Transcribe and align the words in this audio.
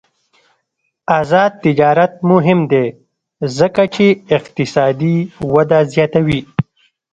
آزاد 1.19 1.51
تجارت 1.63 2.13
مهم 2.29 2.59
دی 2.71 2.85
ځکه 3.57 3.83
چې 3.95 4.05
اقتصادي 4.37 5.17
وده 5.53 5.79
زیاتوي. 5.93 6.41